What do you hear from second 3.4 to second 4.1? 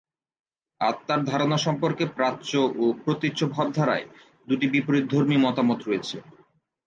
ভাবধারায়